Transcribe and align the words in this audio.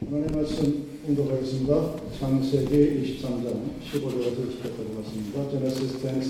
하나님 0.00 0.26
말씀 0.32 1.00
공독하겠습니다. 1.04 1.96
창세기 2.20 3.18
23장 3.20 3.82
15절에서 3.82 4.38
20절까지 4.46 4.94
말씀입니다. 4.94 5.36
23, 5.50 6.22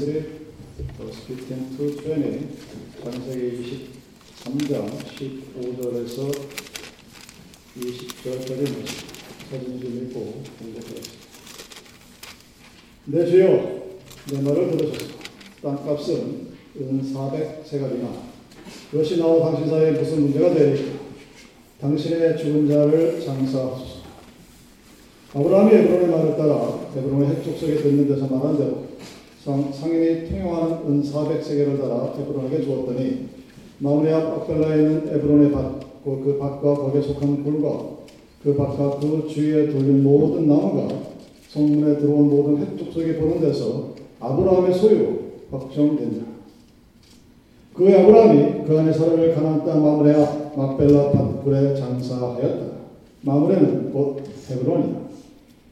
verse 0.96 1.18
15 1.26 1.76
to 1.76 1.80
20. 1.86 2.48
창세기 3.04 3.84
23장 4.42 4.72
15절에서 5.04 6.16
20절까지 7.76 8.60
말씀. 8.72 8.88
사진 9.50 9.80
좀 9.80 9.84
읽고 9.98 10.42
공독하겠습니다. 10.58 11.18
내 13.04 13.26
주여, 13.26 13.46
내 14.32 14.40
말을 14.40 14.70
들으소서. 14.78 15.18
땅값은 15.62 16.56
은 16.80 17.02
400세가리나 17.02 18.28
그것이 18.90 19.18
나와 19.18 19.50
당신 19.50 19.68
사이에 19.68 19.90
무슨 19.90 20.22
문제가 20.22 20.54
되리까? 20.54 20.97
당신의 21.80 22.36
죽은 22.36 22.66
자를 22.66 23.20
장사하소서. 23.20 23.98
아브라함이 25.32 25.74
에브론의 25.74 26.08
말을 26.08 26.36
따라 26.36 26.80
에브론의 26.96 27.28
핵족속에 27.28 27.76
듣는 27.76 28.08
데서 28.08 28.26
말한 28.26 28.56
대로 28.56 28.78
상, 29.44 29.70
상인이 29.72 30.28
통용하는 30.28 30.72
은 30.86 31.02
400세계를 31.02 31.80
따라 31.80 32.12
에브론에게 32.18 32.64
주었더니 32.64 33.28
마음의 33.78 34.12
앞 34.12 34.42
악벨라에 34.42 34.76
있는 34.76 35.08
에브론의 35.08 35.52
밭, 35.52 36.02
그 36.02 36.36
밭과 36.40 36.74
거기에 36.74 37.00
속한 37.00 37.44
굴과 37.44 37.98
그 38.42 38.56
밭과 38.56 38.98
그 38.98 39.28
주위에 39.28 39.68
돌린 39.68 40.02
모든 40.02 40.48
나무가 40.48 40.88
성문에 41.50 41.98
들어온 41.98 42.28
모든 42.28 42.58
핵족속이 42.58 43.16
보는 43.18 43.40
데서 43.40 43.94
아브라함의 44.18 44.74
소유 44.74 45.18
확정된다. 45.52 46.26
그 47.74 47.84
아브라함이 47.84 48.64
그 48.66 48.78
안에 48.78 48.92
사람을 48.92 49.34
가나안 49.36 49.64
땅 49.64 49.80
마므레 49.80 50.14
앞 50.14 50.37
막벨라 50.58 51.12
밭굴에 51.12 51.76
장사하였다. 51.76 52.78
마므레는 53.22 53.92
곧 53.92 54.24
헤브론이다. 54.50 54.98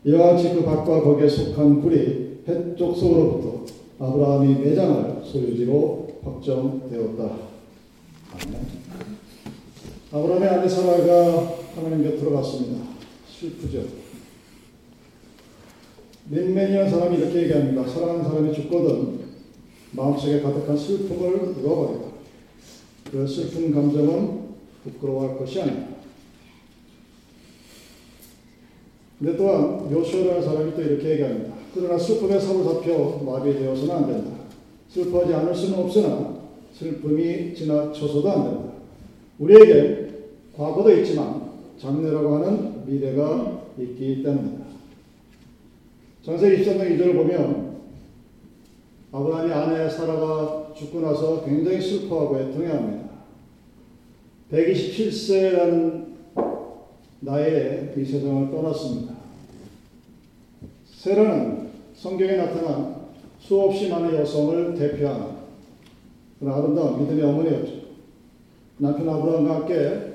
이와 0.05 0.33
같이 0.33 0.55
그 0.55 0.65
밭과 0.65 1.03
거기에 1.03 1.29
속한 1.29 1.83
굴이 1.83 2.27
햇족 2.47 2.97
속으로부터 2.97 3.65
아브라함이 3.99 4.61
매장할 4.61 5.23
소유지로 5.25 6.07
확정되었다. 6.23 7.37
아브라함의 10.13 10.49
아내 10.49 10.69
사라가 10.69 11.57
하나님 11.75 12.05
곁으로 12.05 12.37
갔습니다. 12.37 12.87
슬프죠. 13.29 13.83
민맨이라는 16.29 16.89
사람이 16.89 17.17
이렇게 17.17 17.43
얘기합니다. 17.43 17.89
사랑하는 17.89 18.23
사람이 18.23 18.55
죽거든 18.55 19.19
마음속에 19.91 20.43
가득한 20.43 20.77
슬픔을 20.77 21.57
누워버렸다. 21.57 22.07
그 23.11 23.27
슬픈 23.27 23.73
감정은 23.73 24.46
부끄러워할 24.87 25.37
것이 25.37 25.61
아니다. 25.61 25.97
근데 29.19 29.37
또한 29.37 29.91
요시오라는 29.91 30.43
사람이 30.43 30.75
또 30.75 30.83
이렇게 30.83 31.11
얘기합니다. 31.11 31.55
그러나 31.75 31.99
슬픔에 31.99 32.39
사로잡혀 32.39 33.23
마비되어서는 33.25 33.95
안 33.95 34.07
된다. 34.07 34.31
슬퍼하지 34.89 35.35
않을 35.35 35.55
수는 35.55 35.79
없으나 35.79 36.37
슬픔이 36.73 37.55
지나쳐서도 37.55 38.31
안 38.31 38.45
된다. 38.45 38.73
우리에게 39.39 40.07
과거도 40.57 40.91
있지만 40.99 41.51
장래라고 41.79 42.37
하는 42.37 42.87
미래가 42.87 43.63
있기 43.79 44.23
때문이다. 44.23 44.65
장세기 46.25 46.65
23장 46.65 46.99
2절을 46.99 47.15
보면 47.15 47.77
아브라함이 49.13 49.53
아내 49.53 49.89
사라가 49.89 50.73
죽고 50.77 51.01
나서 51.01 51.45
굉장히 51.45 51.81
슬퍼하고 51.81 52.39
애통해합니다. 52.39 53.06
127세라는 54.53 56.07
나이에 57.21 57.95
이 57.97 58.05
세상을 58.05 58.51
떠났습니다. 58.51 59.15
세라는 60.87 61.69
성경에 61.95 62.37
나타난 62.37 63.07
수없이 63.41 63.89
많은 63.89 64.15
여성을 64.15 64.75
대표하는 64.75 65.27
그런 66.39 66.55
아름다운 66.55 67.01
믿음의 67.01 67.25
어머니였죠. 67.25 67.73
남편 68.79 69.09
아브라함과 69.09 69.55
함께 69.55 70.15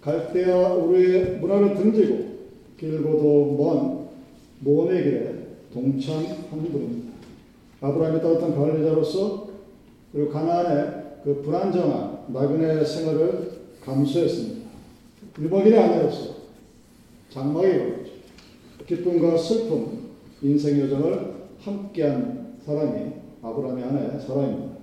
갈대아 0.00 0.74
우르의 0.74 1.38
문화를 1.38 1.74
등지고 1.74 2.24
길고도 2.78 3.56
먼 3.58 4.06
모험의 4.60 5.02
길에 5.02 5.34
동참한 5.72 6.48
분입니다. 6.50 7.12
아브라함이 7.80 8.22
따뜻한 8.22 8.56
관리자로서 8.56 9.48
그리고 10.12 10.30
가나안의 10.30 11.06
그 11.24 11.42
불안정한 11.42 12.24
나그네 12.28 12.84
생활을 12.84 13.55
감수했습니다. 13.86 14.66
유목인의 15.38 15.78
아내로서 15.78 16.34
장막에 17.30 17.78
걸었죠. 17.78 18.10
기쁨과 18.86 19.38
슬픔, 19.38 20.06
인생 20.42 20.80
여정을 20.80 21.34
함께한 21.60 22.56
사람이 22.64 23.12
아브라함의 23.42 23.84
아내 23.84 24.18
사라입니다. 24.18 24.76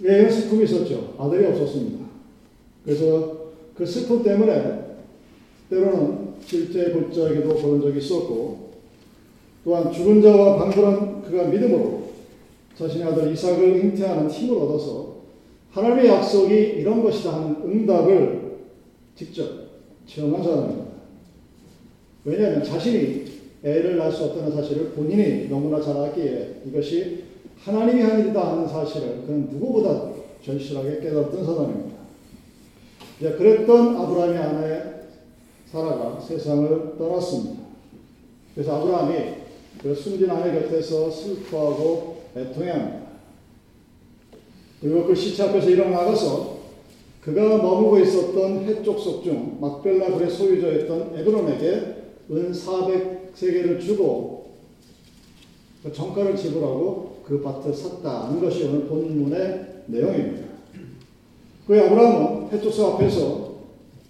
왜 0.00 0.18
이런 0.18 0.30
슬픔이 0.30 0.64
있었죠? 0.64 1.14
아들이 1.18 1.46
없었습니다. 1.46 2.04
그래서 2.84 3.40
그 3.74 3.84
슬픔 3.84 4.22
때문에 4.22 4.98
때로는 5.68 6.34
실제 6.44 6.90
골짜기도 6.90 7.54
그런 7.54 7.80
적이 7.80 7.98
있었고 7.98 8.70
또한 9.64 9.92
죽은 9.92 10.22
자와 10.22 10.56
방불한 10.56 11.22
그가 11.22 11.44
믿음으로 11.44 12.10
자신의 12.76 13.06
아들 13.06 13.32
이삭을 13.32 13.84
잉태하는 13.84 14.30
힘을 14.30 14.56
얻어서 14.56 15.09
하나님의 15.70 16.06
약속이 16.06 16.54
이런 16.54 17.02
것이다 17.02 17.34
하는 17.34 17.56
응답을 17.64 18.58
직접 19.14 19.48
체험한 20.06 20.42
사람입니다. 20.42 20.90
왜냐하면 22.24 22.64
자신이 22.64 23.24
애를 23.62 23.96
낳을 23.96 24.12
수 24.12 24.24
없다는 24.24 24.52
사실을 24.52 24.90
본인이 24.90 25.48
너무나 25.48 25.80
잘 25.80 25.96
알기에 25.96 26.62
이것이 26.66 27.24
하나님이 27.58 28.02
한 28.02 28.20
일이다 28.20 28.52
하는 28.52 28.66
사실을 28.66 29.22
그는 29.26 29.48
누구보다 29.50 30.12
절실하게 30.44 31.00
깨달았던 31.00 31.44
사람입니다. 31.44 32.00
이제 33.18 33.32
그랬던 33.32 33.96
아브라함의 33.96 34.38
아내 34.38 34.82
사라가 35.66 36.20
세상을 36.20 36.96
떠났습니다. 36.98 37.60
그래서 38.54 38.80
아브라함이 38.80 39.14
그 39.82 39.94
숨진 39.94 40.30
아내 40.30 40.58
곁에서 40.58 41.10
슬퍼하고 41.10 42.22
애통해합니다. 42.36 42.99
그리고 44.80 45.04
그 45.04 45.14
시체 45.14 45.44
앞에서 45.44 45.68
일어나가서 45.68 46.58
그가 47.22 47.58
머무고 47.58 47.98
있었던 47.98 48.64
해쪽 48.64 48.98
중 48.98 49.58
막벨라 49.60 50.12
굴의 50.12 50.30
소유자였던 50.30 51.18
에브론에게 51.18 51.66
은 52.30 52.52
400세계를 52.52 53.80
주고 53.80 54.52
그 55.82 55.92
정가를 55.92 56.36
지불하고 56.36 57.20
그 57.24 57.42
밭을 57.42 57.74
샀다는 57.74 58.40
것이 58.40 58.64
오늘 58.64 58.86
본문의 58.86 59.66
내용입니다. 59.86 60.48
그 61.66 61.80
아브라함은 61.80 62.52
해쪽서 62.52 62.94
앞에서 62.94 63.50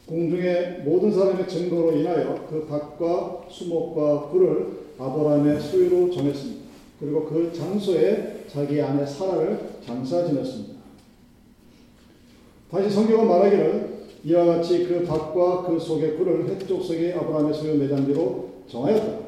공중의 0.06 0.82
모든 0.84 1.12
사람의 1.12 1.48
증거로 1.48 1.92
인하여 1.92 2.46
그 2.48 2.66
밭과 2.68 3.46
수목과 3.48 4.30
굴을 4.30 4.66
아브라함의 4.98 5.60
소유로 5.60 6.10
정했습니다. 6.10 6.60
그리고 6.98 7.24
그 7.26 7.52
장소에 7.52 8.39
자기 8.52 8.80
아내 8.82 9.06
사라를 9.06 9.58
장사 9.84 10.26
지냈습니다. 10.26 10.74
다시 12.70 12.90
성경은 12.90 13.28
말하기를 13.28 14.00
이와 14.24 14.44
같이 14.44 14.86
그 14.86 15.04
밭과 15.04 15.62
그 15.66 15.78
속의 15.78 16.16
굴을 16.16 16.48
해쪽 16.48 16.82
속의 16.82 17.14
아브라함의 17.14 17.54
소유 17.54 17.78
매장지로 17.78 18.48
정하였다. 18.68 19.20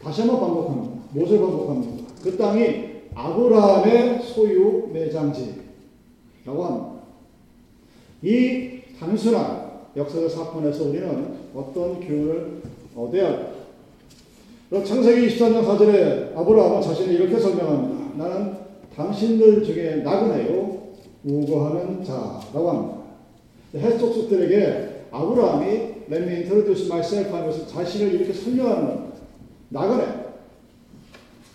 다시 0.00 0.22
한번 0.22 0.40
반복합니다. 0.40 1.02
무엇을 1.12 1.38
반복합니다. 1.38 2.14
그 2.22 2.36
땅이 2.36 2.88
아브라함의 3.14 4.22
소유 4.22 4.88
매장지라고 4.92 6.64
합니다. 6.64 7.02
이 8.22 8.80
단순한 8.98 9.68
역사적 9.96 10.30
사건에서 10.30 10.84
우리는 10.84 11.36
어떤 11.54 12.00
교훈을 12.00 12.62
얻어야 12.96 13.26
할까? 13.26 13.58
창세기 14.84 15.28
23장 15.28 15.64
4절에 15.64 16.36
아브라함은 16.36 16.82
자신을 16.82 17.14
이렇게 17.14 17.38
설명합니다. 17.38 17.97
나는 18.18 18.56
당신들 18.94 19.62
중에 19.64 19.96
나그네요 19.96 20.78
우거하는 21.24 22.04
자라고 22.04 22.70
합니다. 22.70 22.98
해속속들에게 23.74 25.06
아브라함이 25.10 25.66
Let 26.10 26.24
me 26.24 26.36
introduce 26.36 26.86
myself 26.86 27.34
하면서 27.34 27.66
자신을 27.66 28.14
이렇게 28.14 28.32
설명하는 28.32 28.86
겁니다. 28.86 29.16
나그네. 29.68 30.04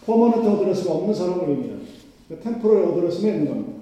permanent 0.05 0.47
address가 0.47 0.94
없는 0.94 1.13
사람을 1.13 1.50
의미하는 1.50 1.81
temporal 2.41 2.83
address만 2.85 3.33
있는 3.33 3.50
겁니다. 3.50 3.74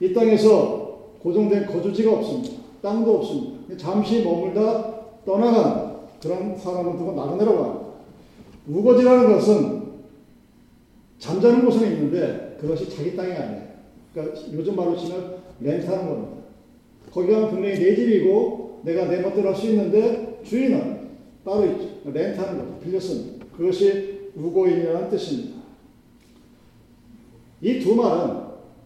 이 0.00 0.14
땅에서 0.14 0.98
고정된 1.22 1.66
거주지가 1.66 2.12
없습니다. 2.12 2.56
땅도 2.82 3.16
없습니다. 3.16 3.76
잠시 3.76 4.22
머물다 4.22 4.94
떠나간 5.24 5.96
그런 6.22 6.56
사람을 6.56 6.96
두고 6.98 7.12
나그네라고 7.12 7.64
합니다. 7.64 7.86
우거자라는 8.68 9.32
것은 9.32 9.75
잠자는 11.26 11.64
곳은 11.64 11.90
있는데 11.92 12.56
그것이 12.60 12.88
자기 12.94 13.16
땅이 13.16 13.32
아니에요. 13.32 13.62
그러니까 14.14 14.40
요즘 14.52 14.76
말로 14.76 14.96
치면 14.96 15.36
렌트하는 15.60 16.08
겁니다. 16.08 16.42
거기 17.10 17.32
가면 17.32 17.50
분명히 17.50 17.78
내 17.78 17.96
집이고 17.96 18.82
내가 18.84 19.06
내 19.08 19.20
멋대로 19.20 19.48
할 19.48 19.56
수 19.56 19.66
있는데 19.66 20.40
주인은 20.44 21.08
따로 21.44 21.66
있죠. 21.66 21.88
렌트하는 22.12 22.58
거죠. 22.58 22.78
빌렸습니다. 22.80 23.46
그것이 23.56 24.30
우고인이라는 24.36 25.10
뜻입니다. 25.10 25.56
이 27.62 27.80
두 27.80 27.96
말은 27.96 28.36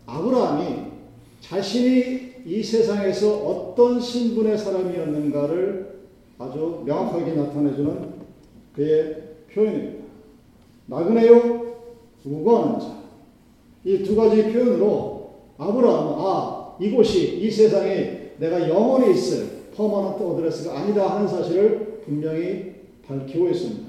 아브라함이 0.06 0.76
자신이 1.40 2.31
이 2.46 2.62
세상에서 2.62 3.36
어떤 3.38 4.00
신분의 4.00 4.56
사람이었는가를 4.56 6.00
아주 6.38 6.82
명확하게 6.86 7.32
나타내주는 7.34 8.14
그의 8.75 9.22
표현입니다. 9.52 10.04
나그네요, 10.86 11.69
우고하는 12.25 12.81
자. 12.81 13.00
이 13.84 14.02
두 14.02 14.14
가지 14.14 14.43
표현으로 14.52 15.31
아브라함은 15.56 16.12
아 16.19 16.75
이곳이 16.81 17.38
이 17.38 17.50
세상에 17.50 18.32
내가 18.38 18.69
영원히 18.69 19.12
있을 19.12 19.46
permanent 19.75 20.22
address가 20.22 20.78
아니다 20.78 21.17
하는 21.17 21.28
사실을 21.28 22.02
분명히 22.05 22.72
밝히고 23.06 23.49
있습니다. 23.49 23.88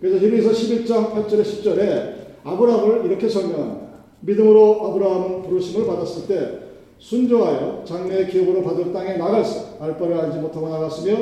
그래서 0.00 0.24
히브리서 0.24 0.50
11장 0.50 1.12
8절에 1.12 1.42
10절에 1.42 2.14
아브라함을 2.44 3.06
이렇게 3.06 3.28
설명합니다. 3.28 3.84
믿음으로 4.20 4.86
아브라함은 4.86 5.42
부르심을 5.42 5.86
받았을 5.86 6.26
때 6.26 6.58
순종하여 6.98 7.82
장래의 7.84 8.28
기업으로 8.28 8.62
받을 8.62 8.92
땅에 8.92 9.16
나갈새 9.16 9.76
갈 9.80 9.98
바를 9.98 10.18
알지 10.18 10.38
못하고 10.38 10.68
나갔으며 10.68 11.16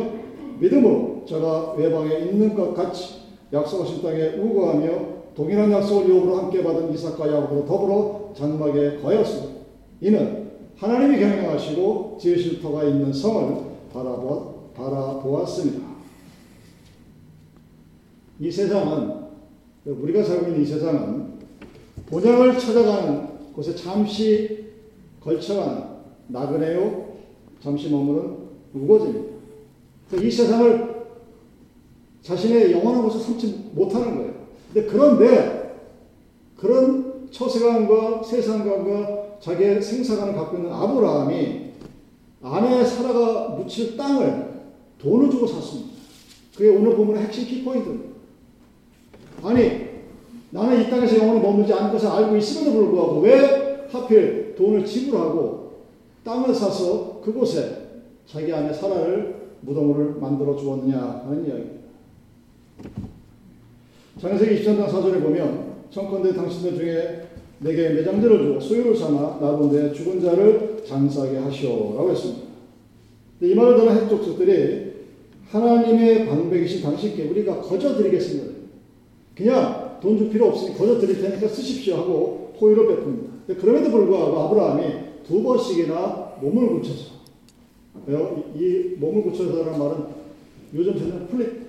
믿음으로 0.61 1.25
저가 1.27 1.73
외방에 1.73 2.19
있는 2.19 2.55
것 2.55 2.75
같이 2.75 3.23
약속하신 3.53 4.03
땅에 4.03 4.37
우거하며 4.37 5.22
동일한 5.35 5.71
약속을 5.73 6.09
유업으로 6.09 6.37
함께 6.37 6.63
받은 6.63 6.93
이삭과 6.93 7.33
야곱으로 7.33 7.65
더불어 7.65 8.33
장막에 8.35 8.99
거였습니다. 8.99 9.61
이는 10.01 10.51
하나님이 10.77 11.19
경영하시고 11.21 12.19
지으실 12.21 12.61
터가 12.61 12.85
있는 12.85 13.13
성을 13.13 13.65
바라보, 13.93 14.71
바라보았 14.75 15.47
습니다. 15.47 15.87
이 18.41 18.51
세상은 18.51 19.23
우리가 19.85 20.23
살고 20.25 20.49
있는 20.49 20.63
이 20.63 20.67
세상은 20.67 21.33
본향을 22.07 22.59
찾아가는 22.59 23.53
곳에 23.55 23.75
잠시 23.75 24.67
걸쳐가는 25.21 25.85
나그네요 26.29 27.13
잠시 27.61 27.91
머무는 27.91 28.37
우거지입니다. 28.75 29.33
이 30.21 30.31
세상을 30.31 30.93
자신의 32.23 32.73
영원한 32.73 33.03
곳을 33.03 33.21
삼지 33.21 33.71
못하는 33.73 34.17
거예요. 34.17 34.32
근데 34.73 34.89
그런데 34.89 35.75
그런 36.57 37.29
처세관과 37.31 38.23
세상관과 38.23 39.39
자기의 39.41 39.83
생사관을 39.83 40.35
갖고 40.35 40.57
있는 40.57 40.73
아브라함이 40.73 41.73
아내 42.43 42.85
사라가 42.85 43.51
묻힐 43.51 43.97
땅을 43.97 44.53
돈을 44.99 45.31
주고 45.31 45.47
샀습니다. 45.47 45.93
그게 46.57 46.71
오늘 46.71 46.95
본문의 46.95 47.25
핵심 47.25 47.45
키포인트입니다. 47.45 48.13
아니, 49.43 49.93
나는 50.51 50.83
이 50.83 50.91
땅에서 50.91 51.19
영원히 51.19 51.41
머물지 51.41 51.73
않을 51.73 51.93
것을 51.93 52.09
알고 52.09 52.37
있음에도 52.37 52.73
불구하고 52.73 53.21
왜 53.21 53.89
하필 53.91 54.55
돈을 54.57 54.85
지불하고 54.85 55.73
땅을 56.25 56.55
사서 56.55 57.21
그곳에 57.21 57.89
자기 58.27 58.53
아내 58.53 58.73
사라를 58.73 59.53
무덤을 59.63 60.21
만들어 60.21 60.57
주었느냐 60.57 61.23
하는 61.25 61.47
이야기입니다. 61.47 61.83
창세기 64.21 64.63
23장 64.63 64.89
4절에 64.89 65.23
보면 65.23 65.73
청컨대 65.91 66.35
당신들 66.35 66.77
중에 66.77 67.23
내게 67.59 67.91
매장들을 67.91 68.39
주고 68.39 68.61
소유를 68.61 68.97
삼아 68.97 69.39
나본데 69.41 69.93
죽은 69.93 70.21
자를 70.21 70.83
장사하게 70.87 71.39
하시오라고 71.39 72.11
했습니다. 72.11 72.43
이 73.41 73.55
말을 73.55 73.77
듣는 73.77 74.03
핵족속들이 74.03 74.93
하나님의 75.49 76.27
방백이신 76.27 76.83
당신께 76.83 77.25
우리가 77.29 77.61
거저 77.61 77.97
드리겠습니다. 77.97 78.53
그냥 79.35 79.99
돈 80.01 80.19
줄 80.19 80.31
필요 80.31 80.49
없으니 80.49 80.77
거저 80.77 80.99
드릴 80.99 81.21
테니까 81.21 81.49
쓰십시오 81.49 81.97
하고 81.97 82.53
호의를 82.61 82.87
베풉니다. 82.87 83.61
그럼에도 83.61 83.91
불구하고 83.91 84.39
아브라함이 84.39 84.85
두 85.27 85.43
번씩이나 85.43 86.35
몸을 86.41 86.69
굳혀서 86.81 87.13
이 88.57 88.95
몸을 88.99 89.23
굳혀서라는 89.23 89.79
말은 89.79 89.97
요즘 90.75 90.99
세상 90.99 91.27
플립 91.29 91.63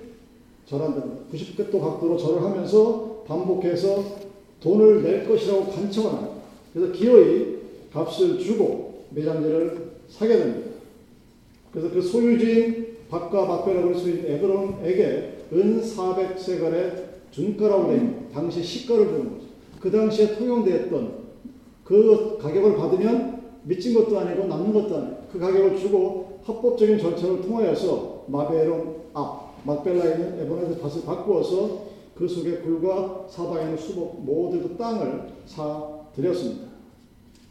절한다. 0.66 1.02
90도 1.32 1.80
각도로 1.80 2.16
절을 2.16 2.42
하면서 2.42 3.22
반복해서 3.26 4.04
돈을 4.60 5.02
낼 5.02 5.28
것이라고 5.28 5.66
관청을 5.70 6.10
합니다. 6.10 6.34
그래서 6.72 6.92
기어이 6.92 7.58
값을 7.92 8.38
주고 8.38 9.04
매장제를 9.10 9.92
사게 10.08 10.38
됩니다. 10.38 10.70
그래서 11.70 11.90
그 11.90 12.00
소유주인 12.00 12.96
박과 13.10 13.46
박배라고 13.46 13.88
할 13.88 13.94
수 13.94 14.08
있는 14.08 14.32
에브론에게 14.32 15.34
은 15.52 15.82
400세갈의 15.82 17.04
준가라고 17.30 17.88
된 17.88 18.28
당시 18.32 18.62
시가를 18.62 19.06
주는 19.06 19.24
거죠. 19.24 19.46
그 19.80 19.90
당시에 19.90 20.36
통용되었던 20.36 21.24
그 21.84 22.38
가격을 22.40 22.76
받으면 22.76 23.42
미친 23.64 23.94
것도 23.94 24.18
아니고 24.18 24.46
남는 24.46 24.72
것도 24.72 24.96
아니고 24.96 25.16
그 25.32 25.38
가격을 25.38 25.76
주고 25.76 26.40
합법적인 26.44 26.98
절차를 26.98 27.42
통하여서 27.42 28.24
마베론 28.28 28.96
앞 29.12 29.43
막벨라에 29.64 30.12
있는 30.14 30.40
에보네드 30.40 30.80
밭을 30.80 31.04
바꾸어서 31.04 31.84
그 32.14 32.28
속에 32.28 32.58
굴과 32.58 33.26
사방에 33.28 33.64
있는 33.64 33.76
수목 33.76 34.24
모두 34.24 34.76
땅을 34.76 35.32
사 35.46 36.04
드렸습니다. 36.14 36.68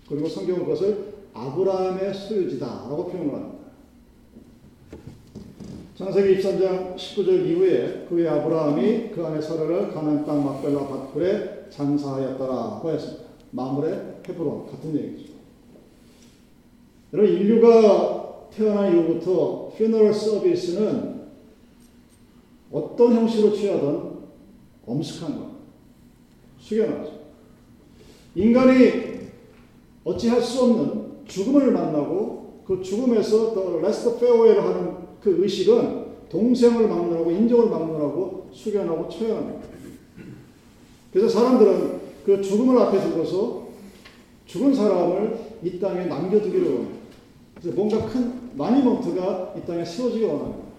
그리고 0.07 0.27
성경은 0.27 0.63
그것을 0.63 1.13
아브라함의 1.33 2.13
소유지다라고 2.13 3.07
표현을 3.09 3.33
합니다. 3.33 3.63
창세기 5.95 6.41
23장 6.41 6.95
19절 6.95 7.45
이후에 7.47 8.05
그의 8.09 8.27
아브라함이 8.27 9.11
그 9.11 9.25
안에 9.25 9.41
사라를 9.41 9.93
가나안 9.93 10.25
땅 10.25 10.43
막벨라 10.43 10.87
밭굴에 10.87 11.67
장사하였더라고 11.69 12.89
했습니다. 12.89 13.23
마므레 13.51 14.15
헤브론 14.27 14.67
같은 14.67 14.95
얘기죠. 14.95 15.33
여러분 17.13 17.31
인류가 17.31 18.49
태어난 18.51 18.91
이후부터 18.91 19.71
funeral 19.77 20.13
service는 20.13 21.22
어떤 22.73 23.13
형식으로 23.13 23.53
취하든 23.53 24.01
엄숙한 24.85 25.37
것, 25.37 25.47
숙연하죠. 26.59 27.11
인간이 28.35 28.91
어찌할 30.03 30.41
수 30.41 30.63
없는 30.63 31.03
죽음을 31.25 31.71
만나고 31.71 32.63
그 32.65 32.81
죽음에서 32.81 33.53
the 33.53 33.79
last 33.79 34.19
farewell을 34.19 34.63
하는 34.63 34.95
그 35.21 35.43
의식은 35.43 36.03
동서를 36.29 36.87
막론하고 36.87 37.31
인종을 37.31 37.69
막론하고 37.69 38.49
숙연하고 38.51 39.07
처연합니다. 39.07 39.67
그래서 41.11 41.29
사람들은 41.29 42.01
그 42.25 42.41
죽음을 42.41 42.77
앞에 42.81 42.99
두고서 43.01 43.67
죽은 44.47 44.73
사람을 44.73 45.37
이 45.63 45.79
땅에 45.79 46.05
남겨두기를 46.05 46.65
원해요. 46.65 47.03
그래서 47.55 47.75
뭔가 47.75 48.05
큰 48.07 48.49
마니먼트가 48.57 49.53
이 49.57 49.65
땅에 49.65 49.85
세워지기 49.85 50.25
원합니다. 50.25 50.72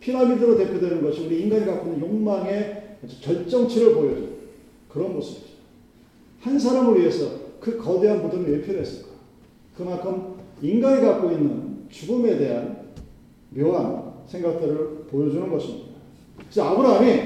피라미드로 0.00 0.56
대표되는 0.56 1.02
것이 1.02 1.26
우리 1.26 1.42
인간이 1.42 1.64
갖고 1.64 1.92
있는 1.92 2.00
욕망의 2.00 2.96
절정치를 3.20 3.94
보여줘 3.94 4.22
그런 4.88 5.14
모습이죠. 5.14 5.46
한 6.40 6.58
사람을 6.58 7.00
위해서 7.00 7.28
그 7.60 7.76
거대한 7.76 8.22
무덤이 8.22 8.48
왜 8.50 8.62
필요했을까? 8.62 9.08
그만큼 9.76 10.36
인간이 10.62 11.00
갖고 11.00 11.30
있는 11.30 11.86
죽음에 11.90 12.38
대한 12.38 12.76
묘한 13.50 14.12
생각들을 14.26 15.06
보여주는 15.10 15.50
것입니다. 15.50 15.86
그래서 16.38 16.64
아브라함이 16.64 17.22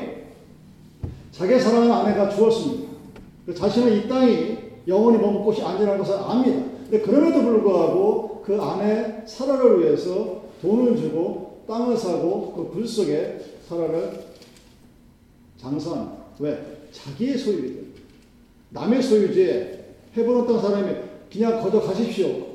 자기 1.33 1.59
사랑하는 1.59 1.93
아내가 1.93 2.29
죽었습니다. 2.29 2.91
그 3.47 3.55
자신은 3.55 3.93
이 3.97 4.09
땅이 4.09 4.59
영원히 4.89 5.19
머물 5.19 5.43
곳이 5.43 5.63
아니라는 5.63 5.99
것을 5.99 6.15
압니다. 6.15 6.65
근데 6.83 7.01
그럼에도 7.01 7.43
불구하고 7.43 8.43
그 8.45 8.61
아내 8.61 9.23
사라를 9.27 9.81
위해서 9.81 10.43
돈을 10.61 10.97
주고 10.97 11.50
땅을 11.71 11.97
사고 11.97 12.53
그굴 12.53 12.87
속에 12.87 13.39
사라를 13.69 14.25
장사합니다. 15.57 16.25
왜? 16.41 16.89
자기의 16.91 17.39
소유이기 17.39 17.87
남의 18.71 19.01
소유지에 19.01 19.85
땅 20.15 20.61
사람이 20.61 20.97
그냥 21.33 21.63
거저 21.63 21.81
가십시오. 21.81 22.51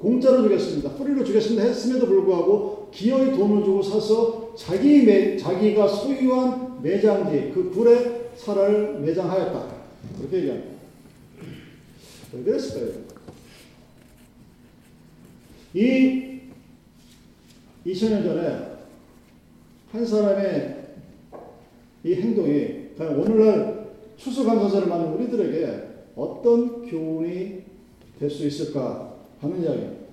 공짜로 0.00 0.42
주겠습니다. 0.42 0.94
뿌리로 0.96 1.24
주겠습니다. 1.24 1.62
했음에도 1.62 2.06
불구하고 2.06 2.90
기어이 2.92 3.32
돈을 3.32 3.64
주고 3.64 3.80
사서 3.80 4.54
자기 4.56 5.02
매, 5.02 5.36
자기가 5.36 5.86
소유한 5.86 6.82
매장지 6.82 7.52
그 7.54 7.70
굴에 7.70 8.32
사라를 8.36 8.98
매장하였다. 8.98 9.74
그렇게 10.18 10.38
얘기합니다. 10.38 10.70
왜 12.32 12.42
그랬을까요? 12.42 13.04
이 15.74 16.33
2000년 17.86 18.24
전에 18.24 18.74
한 19.92 20.06
사람의 20.06 20.84
이 22.04 22.14
행동이 22.14 22.84
오늘날 22.98 23.94
추수감사절을 24.16 24.88
맞는 24.88 25.12
우리들에게 25.14 25.82
어떤 26.16 26.86
교훈이 26.88 27.62
될 28.18 28.30
수 28.30 28.46
있을까 28.46 29.14
하는 29.40 29.60
이야기입니다. 29.62 30.04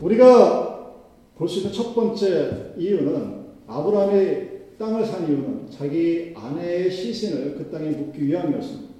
우리가 0.00 0.94
볼 1.36 1.48
수 1.48 1.58
있는 1.60 1.72
첫 1.72 1.94
번째 1.94 2.72
이유는 2.78 3.44
아브라함이 3.66 4.46
땅을 4.78 5.04
산 5.04 5.28
이유는 5.28 5.70
자기 5.70 6.32
아내의 6.34 6.90
시신을 6.90 7.56
그 7.56 7.70
땅에 7.70 7.90
묻기 7.90 8.26
위함이었습니다. 8.26 8.94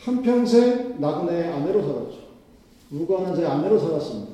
한평생 0.00 1.00
나그네의 1.00 1.44
아내로 1.48 1.82
살았죠. 1.82 2.18
무관한 2.90 3.34
자의 3.34 3.46
아내로 3.46 3.78
살았습니다. 3.78 4.33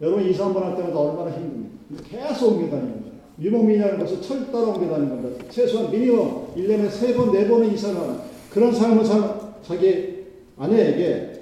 여러분 0.00 0.28
이사 0.28 0.44
한 0.46 0.52
번 0.54 0.62
할 0.64 0.76
때마다 0.76 0.98
얼마나 0.98 1.30
힘듭니까? 1.30 1.74
계속 2.08 2.52
옮겨 2.52 2.70
다니는 2.70 3.00
거예요. 3.02 3.16
유목민이라는 3.40 3.98
것을 3.98 4.20
철따라 4.22 4.68
옮겨 4.68 4.88
다니는 4.90 5.08
겁니다. 5.22 5.44
최소한 5.50 5.90
미니멈 5.90 6.54
1년에 6.56 6.88
3번, 6.90 7.30
4번은 7.30 7.72
이사를 7.74 7.96
하는 8.00 8.18
그런 8.50 8.72
삶을 8.72 9.04
사 9.04 9.40
자기 9.62 10.24
아내에게 10.58 11.32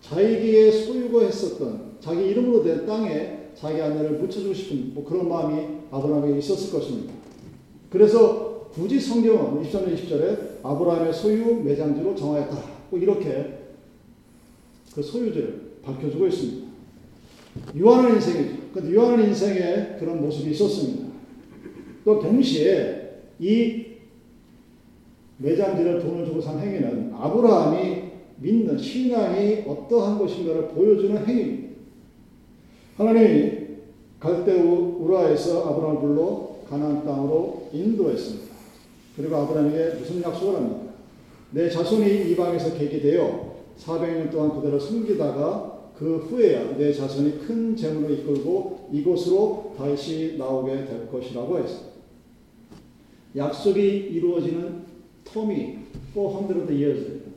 자기의 0.00 0.70
소유고 0.72 1.22
했었던 1.22 1.94
자기 2.00 2.26
이름으로 2.28 2.62
된 2.62 2.86
땅에 2.86 3.48
자기 3.54 3.80
아내를 3.80 4.12
묻혀주고 4.18 4.52
싶은 4.52 4.94
뭐 4.94 5.04
그런 5.04 5.28
마음이 5.28 5.64
아브라함에게 5.90 6.38
있었을 6.38 6.72
것입니다. 6.72 7.12
그래서 7.90 8.68
굳이 8.72 8.98
성경은 9.00 9.62
23절 9.62 9.94
20절에 9.96 10.38
아브라함의 10.64 11.12
소유 11.14 11.54
매장지로 11.62 12.14
정하였다. 12.16 12.56
뭐 12.90 12.98
이렇게 12.98 13.58
그 14.94 15.02
소유지를 15.02 15.74
밝혀주고 15.82 16.26
있습니다. 16.26 16.63
유한한 17.74 18.14
인생이죠. 18.14 18.54
근데 18.72 18.90
유한한 18.90 19.26
인생에 19.28 19.96
그런 19.98 20.20
모습이 20.20 20.50
있었습니다. 20.52 21.06
또 22.04 22.20
동시에 22.20 23.20
이 23.38 23.84
매장지를 25.38 26.00
돈을 26.00 26.24
주고 26.26 26.40
산 26.40 26.58
행위는 26.58 27.12
아브라함이 27.14 28.02
믿는 28.36 28.78
신앙이 28.78 29.64
어떠한 29.66 30.18
것인가를 30.18 30.68
보여주는 30.68 31.26
행위입니다. 31.26 31.74
하나님이 32.96 33.52
갈대 34.20 34.52
우라에서 34.52 35.68
아브라함을 35.68 36.00
불러 36.00 36.56
가나안 36.68 37.04
땅으로 37.04 37.68
인도했습니다. 37.72 38.54
그리고 39.16 39.36
아브라함에게 39.36 39.98
무슨 39.98 40.22
약속을 40.22 40.56
합니까? 40.56 40.94
내 41.52 41.70
자손이 41.70 42.32
이방에서 42.32 42.76
계기되어 42.76 43.54
400년 43.78 44.30
동안 44.30 44.56
그대로 44.56 44.78
숨기다가 44.78 45.73
그 45.98 46.16
후에야 46.18 46.76
내 46.76 46.92
자손이 46.92 47.38
큰 47.46 47.76
재물을 47.76 48.18
이끌고 48.18 48.88
이곳으로 48.92 49.74
다시 49.78 50.34
나오게 50.36 50.84
될 50.84 51.08
것이라고 51.10 51.58
했습니다. 51.58 51.94
약속이 53.36 53.80
이루어지는 53.80 54.82
텀이 55.24 55.76
400 56.14 56.70
years입니다. 56.70 57.30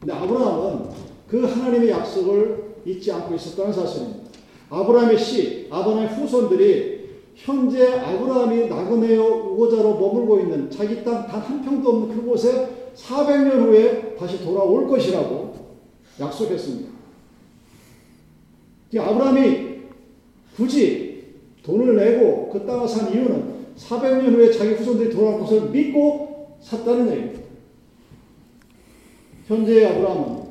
근데 0.00 0.12
아브라함은 0.12 0.90
그 1.28 1.44
하나님의 1.44 1.90
약속을 1.90 2.74
잊지 2.86 3.10
않고 3.12 3.34
있었다는 3.34 3.72
사실입니다. 3.72 4.24
아브라함의 4.68 5.18
씨, 5.18 5.66
아브라함의 5.70 6.08
후손들이 6.08 7.04
현재 7.34 7.98
아브라함이 7.98 8.68
나그네여 8.68 9.22
우고자로 9.24 9.98
머물고 9.98 10.40
있는 10.40 10.70
자기 10.70 11.02
땅 11.02 11.26
단 11.26 11.40
한 11.40 11.64
평도 11.64 11.88
없는 11.88 12.16
그곳에 12.16 12.92
400년 12.94 13.66
후에 13.66 14.14
다시 14.16 14.42
돌아올 14.44 14.86
것이라고 14.86 15.53
약속했습니다. 16.20 16.92
아브라함이 18.96 19.80
굳이 20.56 21.24
돈을 21.62 21.96
내고 21.96 22.50
그 22.50 22.64
땅을 22.64 22.86
산 22.86 23.12
이유는 23.12 23.54
400년 23.76 24.34
후에 24.34 24.52
자기 24.52 24.74
후손들이 24.74 25.10
돌아올 25.10 25.40
것을 25.40 25.70
믿고 25.70 26.58
샀다는 26.60 27.10
얘기입니다. 27.10 27.40
현재의 29.46 29.86
아브라함은 29.86 30.44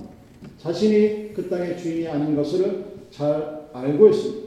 자신이 0.58 1.34
그 1.34 1.50
땅의 1.50 1.78
주인이 1.78 2.08
아닌 2.08 2.36
것을 2.36 2.86
잘 3.10 3.68
알고 3.74 4.10
있습니다. 4.10 4.44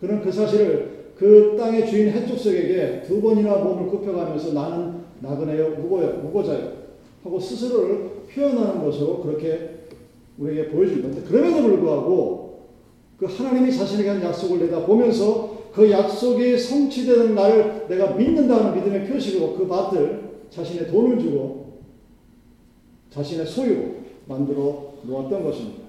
그는 0.00 0.22
그 0.22 0.32
사실을 0.32 1.12
그 1.16 1.54
땅의 1.58 1.88
주인 1.88 2.10
해족석에게 2.10 3.02
두 3.06 3.20
번이나 3.20 3.56
몸을 3.56 3.88
굽혀가면서 3.88 4.52
나는 4.52 5.04
나그네요, 5.20 5.70
무고요, 5.76 6.18
무고자요 6.22 6.73
하고 7.24 7.40
스스로를 7.40 8.10
표현하는 8.32 8.84
것으로 8.84 9.22
그렇게 9.22 9.70
우리에게 10.38 10.68
보여줍니다. 10.68 11.26
그럼에도 11.28 11.62
불구하고 11.62 12.68
그 13.18 13.26
하나님이 13.26 13.74
자신에게 13.74 14.08
한 14.10 14.22
약속을 14.22 14.60
내다 14.60 14.84
보면서 14.84 15.70
그 15.72 15.90
약속이 15.90 16.58
성취되는 16.58 17.34
날을 17.34 17.86
내가 17.88 18.12
믿는다는 18.12 18.74
믿음의 18.74 19.08
표식으로 19.08 19.56
그 19.56 19.66
밭을 19.66 20.22
자신의 20.50 20.88
돈을 20.88 21.18
주고 21.18 21.80
자신의 23.10 23.46
소유 23.46 23.94
만들어 24.26 24.94
놓았던 25.02 25.42
것입니다. 25.42 25.84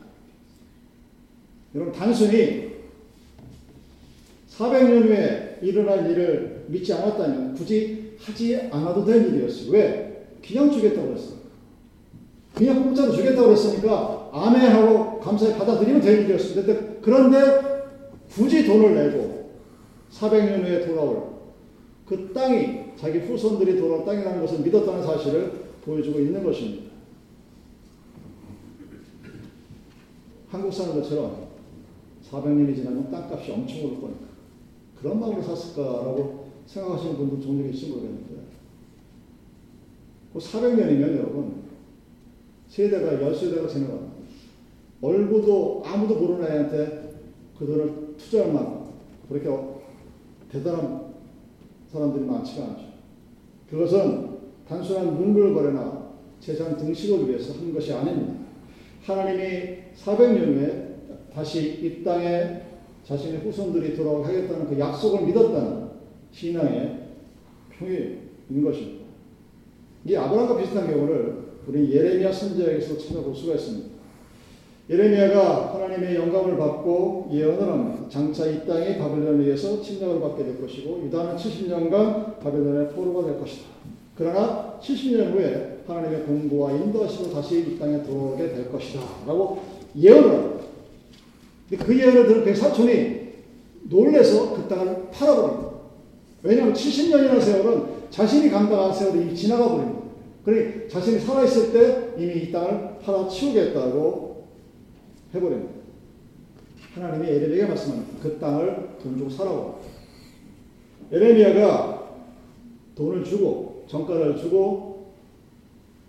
여러분 1.73 1.93
단순히 1.93 2.75
400년 4.49 5.05
후에 5.05 5.59
일어날 5.61 6.09
일을 6.09 6.65
믿지 6.67 6.93
않았다면 6.93 7.55
굳이 7.55 8.13
하지 8.19 8.55
않아도 8.71 9.03
될 9.03 9.27
일이었어요. 9.27 9.71
왜? 9.71 10.04
그냥 10.45 10.71
주겠다고 10.71 11.07
그랬어요. 11.09 11.37
그냥 12.53 12.83
공짜로 12.83 13.11
주겠다고 13.11 13.47
그랬으니까 13.47 14.29
아멘 14.31 14.61
하고 14.71 15.19
감사히 15.19 15.57
받아들이면 15.57 16.01
될 16.01 16.21
일이었습니다. 16.21 16.99
그런데 17.01 17.85
굳이 18.29 18.65
돈을 18.65 18.95
내고 18.95 19.51
400년 20.11 20.63
후에 20.63 20.85
돌아올 20.85 21.35
그 22.05 22.31
땅이 22.33 22.93
자기 22.97 23.19
후손들이 23.19 23.79
돌아올 23.79 24.05
땅이라는 24.05 24.41
것을 24.41 24.59
믿었다는 24.59 25.03
사실을 25.03 25.65
보여주고 25.83 26.19
있는 26.19 26.43
것입니다. 26.43 26.85
한국 30.49 30.71
사는 30.71 30.95
것처럼 30.95 31.47
400년이 32.29 32.75
지나면 32.75 33.11
땅값이 33.11 33.51
엄청 33.51 33.85
오를 33.85 34.01
거니까 34.01 34.25
그런 34.99 35.19
마음으로 35.19 35.43
샀을까라고 35.43 36.45
생각하시는 36.65 37.17
분도 37.17 37.41
종종 37.41 37.69
있을지 37.69 37.89
모르겠는데 37.89 38.25
그 38.29 38.44
400년이면 40.39 41.17
여러분 41.17 41.63
세대가 42.67 43.21
열세대가 43.21 43.67
지나갑니다. 43.67 44.15
얼굴도 45.01 45.83
아무도 45.85 46.15
모르는 46.15 46.51
애한테 46.51 47.13
그 47.57 47.65
돈을 47.65 48.15
투자할 48.17 48.51
만큼 48.51 48.91
그렇게 49.29 49.49
대단한 50.51 51.13
사람들이 51.91 52.25
많지가 52.25 52.65
않죠. 52.65 52.83
그것은 53.69 54.35
단순한 54.67 55.15
문물거래나 55.15 56.05
재산 56.39 56.77
등식을 56.77 57.29
위해서 57.29 57.53
한 57.53 57.73
것이 57.73 57.93
아닙니다. 57.93 58.33
하나님이 59.03 59.77
400년 59.95 60.55
후에 60.55 60.95
다시 61.33 61.79
이 61.81 62.03
땅에 62.03 62.61
자신의 63.03 63.41
후손들이 63.41 63.95
돌아오게 63.95 64.25
하겠다는 64.25 64.67
그 64.67 64.79
약속을 64.79 65.27
믿었다는 65.27 65.89
신앙의 66.31 66.99
표현인 67.77 68.63
것입니다. 68.63 68.94
이 70.05 70.15
아브라함과 70.15 70.57
비슷한 70.57 70.89
경우를 70.89 71.45
우리 71.67 71.91
예레미야 71.91 72.31
선지자에게서 72.31 72.97
찾아볼 72.97 73.35
수가 73.35 73.55
있습니다. 73.55 73.95
예레미야가 74.87 75.73
하나님의 75.73 76.15
영감을 76.15 76.57
받고 76.57 77.29
예언을 77.33 77.63
합니다. 77.63 78.07
장차 78.07 78.45
이 78.45 78.67
땅이 78.67 78.99
바벨론에 78.99 79.43
의해서 79.43 79.81
침략을 79.81 80.21
받게 80.21 80.43
될 80.43 80.61
것이고 80.61 81.01
유다는 81.05 81.35
70년간 81.35 82.39
바벨론의 82.39 82.89
포로가 82.89 83.27
될 83.27 83.39
것이다. 83.39 83.65
그러나 84.15 84.77
70년 84.79 85.33
후에 85.33 85.79
하나님의 85.87 86.23
공고와 86.25 86.73
인도하시고 86.73 87.31
다시 87.31 87.61
이 87.61 87.79
땅에 87.79 88.03
들어오게 88.03 88.49
될 88.49 88.71
것이다. 88.71 89.01
라고 89.25 89.59
예언을 89.97 90.29
합니다. 90.29 90.65
그 91.83 91.99
예언을 91.99 92.27
들은 92.27 92.45
백사촌이 92.45 93.25
놀래서 93.89 94.55
그 94.55 94.67
땅을 94.67 95.09
팔아버립니다. 95.11 95.71
왜냐하면 96.43 96.75
70년이라는 96.75 97.41
세월은 97.41 97.94
자신이 98.15 98.49
감당한 98.49 98.93
세월이 98.93 99.23
이미 99.23 99.35
지나가 99.35 99.67
버립니다. 99.67 99.99
그러니 100.45 100.87
자신이 100.87 101.19
살아있을 101.19 101.73
때 101.73 102.13
이미 102.17 102.43
이 102.43 102.51
땅을 102.51 102.99
팔아치우겠다고 102.99 104.47
해버립니다. 105.33 105.73
하나님이 106.93 107.27
에레미야에게 107.27 107.65
말씀합니다. 107.65 108.23
그 108.23 108.39
땅을 108.39 108.99
돈 109.03 109.17
주고 109.17 109.29
사라고. 109.29 109.81
에레미야가 111.11 112.13
돈을 112.95 113.25
주고 113.25 113.83
정가를 113.89 114.37
주고 114.37 115.13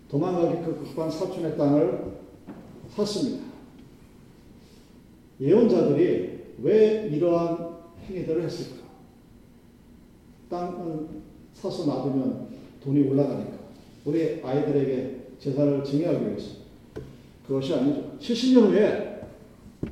도망가기 0.07 0.63
급급한 0.63 1.11
사촌의 1.11 1.57
땅을 1.57 2.05
샀습니다. 2.87 3.43
예언자들이 5.41 6.53
왜 6.59 7.09
이러한 7.11 7.75
행위들을 8.07 8.43
했을까? 8.43 8.87
땅을 10.49 11.27
사서 11.61 11.85
놔두면 11.85 12.47
돈이 12.83 13.09
올라가니까. 13.09 13.51
우리 14.05 14.41
아이들에게 14.43 15.17
재산을 15.39 15.83
증여하기 15.83 16.25
위해서. 16.25 16.57
그것이 17.47 17.73
아니죠. 17.73 18.17
70년 18.19 18.69
후에 18.69 19.21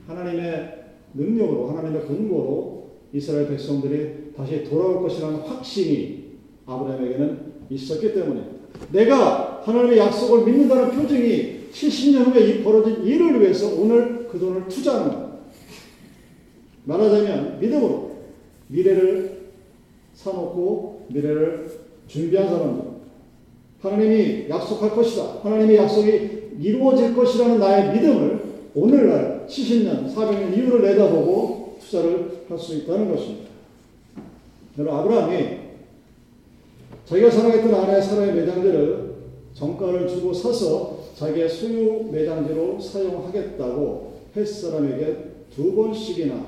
하나님의 0.08 0.86
능력으로, 1.14 1.70
하나님의 1.70 2.06
근거로 2.06 2.90
이스라엘 3.14 3.48
백성들이 3.48 4.34
다시 4.36 4.64
돌아올 4.64 5.02
것이라는 5.04 5.40
확신이 5.40 6.26
아브라함에게는 6.66 7.54
있었기 7.70 8.14
때문에 8.14 8.42
내가 8.92 9.62
하나님의 9.64 9.98
약속을 9.98 10.46
믿는다는 10.46 10.92
표징이 10.92 11.70
70년 11.72 12.34
후에 12.34 12.50
이 12.50 12.64
벌어진 12.64 13.04
일을 13.04 13.42
위해서 13.42 13.74
오늘 13.76 14.28
그 14.28 14.38
돈을 14.38 14.68
투자하는 14.68 15.14
거예요. 15.14 15.40
말하자면 16.84 17.60
믿음으로 17.60 18.12
미래를 18.68 19.50
사놓고 20.14 20.95
미래를 21.10 21.70
준비한 22.08 22.48
사람들. 22.48 22.96
하나님이 23.82 24.50
약속할 24.50 24.92
것이다. 24.92 25.40
하나님의 25.44 25.78
약속이 25.78 26.30
이루어질 26.60 27.16
것이라는 27.16 27.60
나의 27.60 27.94
믿음을 27.94 28.42
오늘날 28.74 29.46
70년, 29.48 30.14
400년 30.14 30.58
이후를 30.58 30.82
내다보고 30.82 31.78
투자를 31.80 32.46
할 32.50 32.58
수 32.58 32.76
있다는 32.76 33.12
것입니다. 33.12 33.50
여러분, 34.78 35.00
아브라함이 35.00 35.66
자기가 37.06 37.30
사랑했던 37.30 37.74
아내의 37.74 38.02
사랑의 38.02 38.34
매장지를 38.34 39.16
정가를 39.54 40.08
주고 40.08 40.34
사서 40.34 41.00
자기의 41.16 41.48
소유 41.50 42.10
매장지로 42.12 42.80
사용하겠다고 42.80 44.22
햇 44.36 44.46
사람에게 44.46 45.18
두 45.56 45.74
번씩이나 45.76 46.46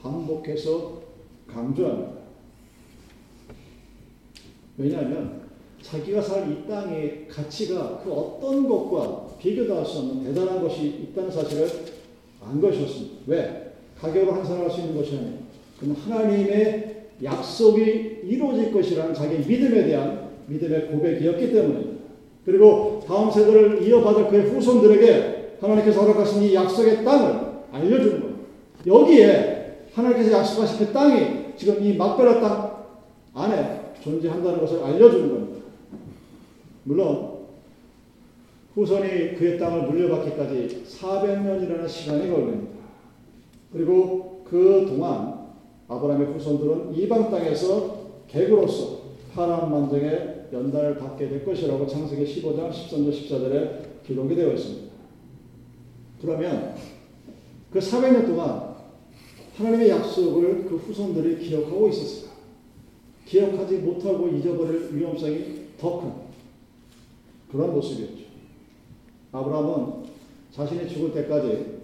반복해서 0.00 1.02
강조합니다. 1.46 2.25
왜냐하면 4.78 5.46
자기가 5.82 6.20
살 6.20 6.50
이 6.50 6.68
땅의 6.68 7.26
가치가 7.28 8.00
그 8.02 8.12
어떤 8.12 8.68
것과 8.68 9.26
비교도 9.38 9.76
할 9.76 9.84
수 9.84 9.98
없는 9.98 10.24
대단한 10.24 10.60
것이 10.62 10.86
있다는 10.86 11.30
사실을 11.30 11.68
안 12.44 12.60
것이었습니다. 12.60 13.16
왜? 13.26 13.72
가격으로 14.00 14.32
환산할 14.32 14.70
수 14.70 14.80
있는 14.80 14.96
것이 14.96 15.16
아니에요. 15.16 15.38
그럼 15.78 15.96
하나님의 16.04 16.96
약속이 17.22 18.20
이루어질 18.24 18.72
것이라는 18.72 19.14
자기 19.14 19.38
믿음에 19.38 19.84
대한 19.86 20.30
믿음의 20.46 20.88
고백이었기 20.88 21.52
때문입니다. 21.52 21.96
그리고 22.44 23.00
다음 23.06 23.30
세대를 23.30 23.82
이어받을 23.86 24.28
그의 24.28 24.42
후손들에게 24.50 25.56
하나님께서 25.60 26.02
허락하신 26.02 26.42
이 26.42 26.54
약속의 26.54 27.04
땅을 27.04 27.40
알려주는 27.72 28.20
거예요. 28.20 28.36
여기에 28.86 29.86
하나님께서 29.94 30.38
약속하신 30.38 30.78
그 30.78 30.92
땅이 30.92 31.54
지금 31.56 31.82
이 31.82 31.96
막베라 31.96 32.40
땅 32.40 32.76
안에 33.34 33.85
존재한다는 34.06 34.60
것을 34.60 34.82
알려주는 34.82 35.28
겁니다. 35.28 35.66
물론 36.84 37.36
후손이 38.74 39.34
그의 39.34 39.58
땅을 39.58 39.88
물려받기까지 39.88 40.84
400년이라는 40.86 41.88
시간이 41.88 42.30
걸립니다. 42.30 42.76
그리고 43.72 44.44
그 44.48 44.86
동안 44.88 45.46
아브라함의 45.88 46.28
후손들은 46.34 46.94
이방 46.94 47.30
땅에서 47.30 48.06
객으로서 48.28 49.00
파란 49.34 49.70
만정의 49.70 50.46
연단을 50.52 50.96
받게 50.98 51.28
될 51.28 51.44
것이라고 51.44 51.86
창세기 51.86 52.42
15장 52.42 52.70
13절 52.70 53.10
14절에 53.10 54.04
기록이 54.04 54.36
되어 54.36 54.52
있습니다. 54.52 54.86
그러면 56.20 56.74
그 57.72 57.78
400년 57.78 58.26
동안 58.26 58.76
하나님의 59.56 59.88
약속을 59.88 60.66
그 60.66 60.76
후손들이 60.76 61.38
기억하고 61.44 61.88
있었을까? 61.88 62.25
기억하지 63.26 63.76
못하고 63.78 64.28
잊어버릴 64.28 64.90
위험성이 64.92 65.66
더 65.78 66.00
큰 66.00 66.10
그런 67.50 67.72
모습이었죠. 67.74 68.24
아브라함은 69.32 70.06
자신이 70.52 70.88
죽을 70.88 71.12
때까지 71.12 71.76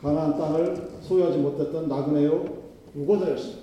가나안 0.00 0.36
땅을 0.38 0.90
소유하지 1.02 1.38
못했던 1.38 1.88
나그네요 1.88 2.44
우고자였습니다. 2.94 3.62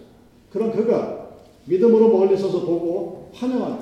그런 0.52 0.72
그가 0.72 1.30
믿음으로 1.66 2.10
멀리 2.10 2.36
서서 2.38 2.66
보고 2.66 3.30
환영하는 3.34 3.78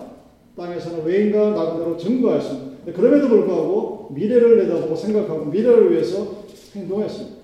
땅에서는 0.56 1.06
외인과 1.06 1.52
나그네로 1.52 1.98
증거하였습니다. 1.98 2.92
그럼에도 2.94 3.28
불구하고 3.30 4.10
미래를 4.12 4.68
내다보고 4.68 4.96
생각하고 4.96 5.46
미래를 5.46 5.92
위해서 5.92 6.44
행동했습니다. 6.76 7.38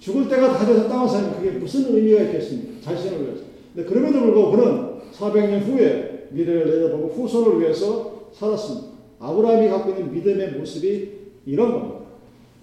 죽을 0.00 0.28
때가 0.28 0.56
다 0.56 0.66
돼서 0.66 0.88
땅을 0.88 1.08
사는 1.08 1.32
그게 1.36 1.50
무슨 1.52 1.94
의미가 1.94 2.22
있겠습니까? 2.22 2.80
자신을 2.82 3.24
위해서. 3.26 3.49
근데 3.74 3.88
그럼에도 3.88 4.20
불구하고 4.20 4.50
그는 4.52 4.90
400년 5.12 5.60
후에 5.66 6.28
미래를 6.30 6.66
내다보고 6.66 7.08
후손을 7.08 7.60
위해서 7.60 8.28
살았습니다. 8.32 8.88
아브라함이 9.18 9.68
갖고 9.68 9.90
있는 9.90 10.12
믿음의 10.12 10.52
모습이 10.52 11.10
이런 11.46 11.72
겁니다. 11.72 12.00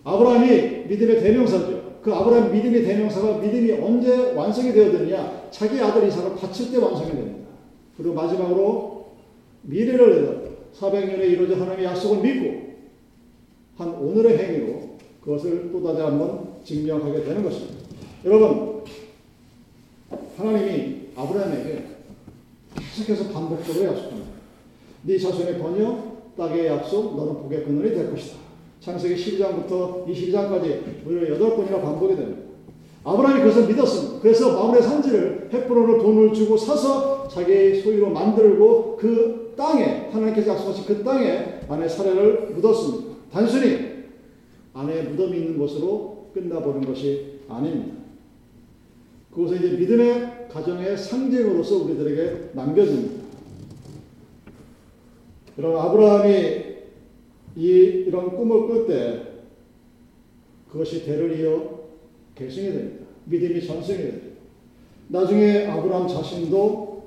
아브라함이 0.04 0.86
믿음의 0.88 1.22
대명사죠. 1.22 2.00
그 2.02 2.14
아브라함 2.14 2.52
믿음의 2.52 2.84
대명사가 2.84 3.38
믿음이 3.40 3.72
언제 3.74 4.32
완성이 4.34 4.72
되어드느냐? 4.72 5.50
자기 5.52 5.80
아들 5.80 6.08
이삭을 6.08 6.36
바칠 6.36 6.72
때 6.72 6.78
완성이 6.78 7.12
됩니다. 7.12 7.48
그리고 7.98 8.14
마지막으로 8.14 9.08
미래를 9.64 10.22
내다 10.22 10.48
400년에 10.80 11.32
이루어진 11.32 11.60
하나님의 11.60 11.86
약속을 11.86 12.24
믿고 12.24 12.68
한 13.78 13.90
오늘의 13.90 14.38
행위로 14.38 14.98
그것을 15.22 15.72
또다시 15.72 16.02
한번 16.02 16.54
증명하게 16.64 17.24
되는 17.24 17.44
것입니다. 17.44 17.76
여러분, 18.26 18.77
하나님이 20.38 21.08
아브라함에게 21.16 21.84
계속해서 22.96 23.34
반복적으로 23.34 23.86
약속합니다. 23.86 24.28
네 25.02 25.18
자손의 25.18 25.58
번역, 25.58 26.36
땅의 26.38 26.68
약속, 26.68 27.16
너는 27.16 27.42
복의 27.42 27.64
근원이 27.64 27.90
될 27.90 28.12
것이다. 28.12 28.38
창세기 28.80 29.16
12장부터 29.16 30.06
22장까지 30.08 31.04
무려 31.04 31.38
8번이나 31.38 31.82
반복이 31.82 32.16
됩니다. 32.16 32.42
아브라함이 33.04 33.42
그것을 33.42 33.68
믿었습니다. 33.68 34.20
그래서 34.22 34.54
마음의 34.54 34.84
산지를 34.84 35.50
헤프론으로 35.52 36.04
돈을 36.04 36.34
주고 36.34 36.56
사서 36.56 37.28
자기 37.28 37.82
소유로 37.82 38.12
만들고 38.12 38.98
그 38.98 39.54
땅에 39.58 40.10
하나님께서 40.12 40.52
약속하신 40.52 40.86
그 40.86 41.04
땅에 41.04 41.62
안에 41.68 41.88
사례를 41.88 42.52
묻었습니다. 42.52 43.16
단순히 43.32 44.04
안에 44.74 45.02
무덤이 45.04 45.36
있는 45.36 45.58
곳으로 45.58 46.30
끝나버린 46.34 46.86
것이 46.86 47.40
아닙니다. 47.50 47.97
그것은 49.32 49.58
이제 49.58 49.78
믿음의 49.78 50.48
가정의 50.50 50.98
상징으로서 50.98 51.84
우리들에게 51.84 52.52
남겨집니다. 52.54 53.24
여러분, 55.58 55.80
아브라함이 55.80 56.68
이, 57.56 57.68
이런 58.08 58.36
꿈을 58.36 58.68
꿀 58.68 58.88
때 58.88 59.24
그것이 60.72 61.06
대를 61.06 61.40
이어 61.40 61.88
계승이 62.36 62.68
됩니다. 62.68 63.06
믿음이 63.26 63.66
전승이 63.66 63.98
됩니다. 63.98 64.28
나중에 65.08 65.66
아브라함 65.66 66.08
자신도 66.08 67.04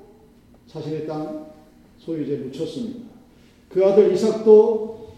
자신의 0.67 1.07
땅 1.07 1.51
소유지에 1.99 2.37
묻혔습니다. 2.37 3.11
그 3.69 3.85
아들 3.85 4.11
이삭도 4.13 5.11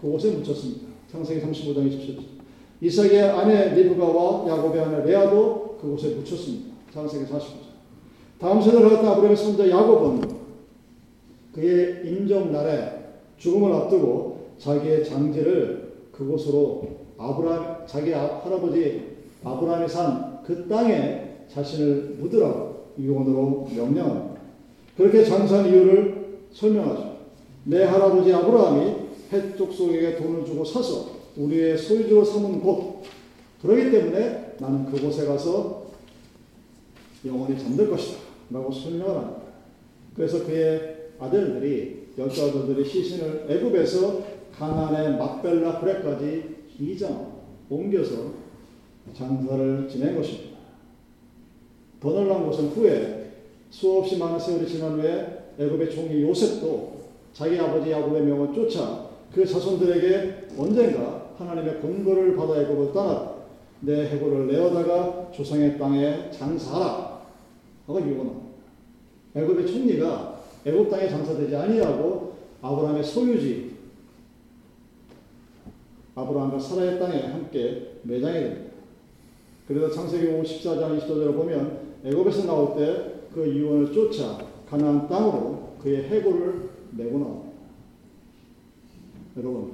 그곳에 0.00 0.30
묻혔습니다. 0.30 0.88
창세기 1.10 1.40
35장 1.40 1.90
27절. 1.90 2.22
이삭의 2.80 3.22
아내 3.22 3.74
리브가와 3.74 4.48
야곱의 4.48 4.80
아내 4.80 5.04
레아도 5.04 5.67
그곳에 5.80 6.14
묻혔습니다. 6.14 6.74
창세기 6.92 7.24
49장. 7.24 7.68
다음 8.38 8.62
세대를 8.62 8.88
갖다 8.90 9.10
아브라함의 9.12 9.36
손자 9.36 9.68
야곱은 9.68 10.22
그의 11.54 12.06
임종 12.06 12.52
날에 12.52 12.92
죽음을 13.36 13.72
앞두고 13.72 14.48
자기의 14.58 15.04
장지를 15.04 15.92
그곳으로 16.12 16.88
아브라함 17.18 17.86
자기 17.86 18.12
할아버지 18.12 19.16
아브라함이 19.44 19.88
산 19.88 20.28
그 20.48 20.66
땅에 20.66 21.44
자신을 21.52 22.16
묻으라고 22.18 22.86
유언으로 22.98 23.68
명령합니다. 23.70 24.40
그렇게 24.96 25.22
장사한 25.22 25.68
이유를 25.68 26.38
설명하죠. 26.52 27.18
내 27.64 27.84
할아버지 27.84 28.32
아브라함이 28.32 28.94
해쪽 29.30 29.70
속에게 29.70 30.16
돈을 30.16 30.46
주고 30.46 30.64
사서 30.64 31.10
우리의 31.36 31.76
소유주로 31.76 32.24
삼은 32.24 32.62
곳. 32.62 33.02
그러기 33.60 33.90
때문에 33.90 34.47
나는 34.60 34.86
그곳에 34.86 35.26
가서 35.26 35.88
영원히 37.24 37.58
잠들 37.58 37.90
것이다. 37.90 38.20
라고 38.50 38.72
설명을 38.72 39.16
합니다. 39.16 39.42
그래서 40.14 40.44
그의 40.44 41.10
아들들이 41.18 42.08
열두 42.16 42.42
아들들이 42.42 42.88
시신을 42.88 43.46
애굽에서 43.48 44.22
가나안의 44.58 45.18
막벨라 45.18 45.80
브레까지 45.80 46.56
이장 46.80 47.32
옮겨서 47.68 48.32
장사를 49.14 49.88
지낸 49.88 50.16
것입니다. 50.16 50.58
더 52.00 52.10
놀란 52.10 52.46
것은 52.46 52.68
후에 52.68 53.32
수없이 53.70 54.16
많은 54.16 54.38
세월이 54.38 54.66
지난 54.66 54.98
후에 54.98 55.54
애굽의 55.58 55.90
총리 55.90 56.22
요셉도 56.22 56.98
자기 57.32 57.58
아버지 57.58 57.90
야곱의 57.90 58.22
명을 58.22 58.54
쫓아 58.54 59.08
그 59.32 59.44
자손들에게 59.44 60.48
언젠가 60.56 61.32
하나님의 61.38 61.80
공고를 61.80 62.36
받아 62.36 62.60
애굽을 62.60 62.92
떠났다. 62.92 63.37
내 63.80 64.08
해골을 64.08 64.46
내어다가 64.48 65.30
조상의 65.32 65.78
땅에 65.78 66.30
장사하라. 66.30 67.18
하고 67.86 68.00
유언합니다. 68.00 68.48
애굽의 69.34 69.66
총리가 69.66 70.40
애굽 70.64 70.90
땅에 70.90 71.08
장사되지 71.08 71.54
아니하고 71.56 72.34
아브라함의 72.60 73.04
소유지 73.04 73.76
아브라함과 76.14 76.58
사라의 76.58 76.98
땅에 76.98 77.22
함께 77.22 78.00
매장이 78.02 78.40
됩니다. 78.40 78.72
그래서 79.66 79.90
창세기 79.90 80.26
54장 80.26 80.98
20절을 80.98 81.34
보면 81.34 81.96
애굽에서 82.04 82.46
나올 82.46 82.76
때 82.76 83.18
그 83.32 83.46
유언을 83.46 83.92
쫓아 83.92 84.38
가나안 84.68 85.08
땅으로 85.08 85.76
그의 85.80 86.08
해골을 86.08 86.70
내고 86.92 87.18
나옵니다. 87.18 87.52
여러분, 89.36 89.72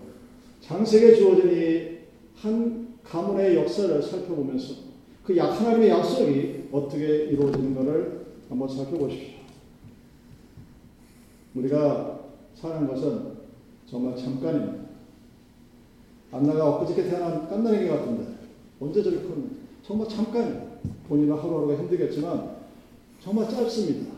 장세기에 0.60 1.14
주어진 1.14 1.50
이 1.50 1.94
한 2.36 2.93
가문의 3.04 3.56
역사를 3.56 4.02
살펴보면서 4.02 4.74
그약 5.24 5.60
하나님의 5.60 5.88
약속이 5.88 6.68
어떻게 6.72 7.24
이루어지는 7.26 7.74
것을 7.74 8.26
한번 8.48 8.68
살펴보십시오. 8.68 9.34
우리가 11.54 12.20
사는 12.54 12.86
것은 12.88 13.34
정말 13.86 14.16
잠깐입니다. 14.16 14.84
안나가 16.32 16.68
엊그저께 16.70 17.04
태어난 17.04 17.48
깐나랭이 17.48 17.88
같은데 17.88 18.34
언제 18.80 19.02
저렇게 19.02 19.26
컸는 19.28 19.50
정말 19.82 20.08
잠깐이에요. 20.08 20.74
본인은 21.08 21.36
하루하루가 21.36 21.76
힘들겠지만 21.76 22.56
정말 23.20 23.48
짧습니다. 23.48 24.12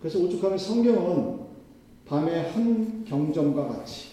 그래서 0.00 0.18
오죽하면 0.18 0.58
성경은 0.58 1.42
밤의 2.06 2.50
한 2.50 3.04
경점과 3.04 3.68
같이 3.68 4.08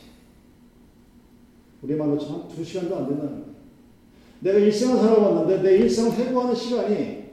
우리 1.82 1.96
말로 1.96 2.18
참 2.20 2.48
두 2.48 2.64
시간도 2.64 2.96
안 2.96 3.08
된다는. 3.08 3.49
내가 4.42 4.58
일생을 4.58 4.98
살아왔는데 4.98 5.62
내 5.62 5.78
일생을 5.80 6.14
회고하는 6.14 6.56
시간이 6.56 7.24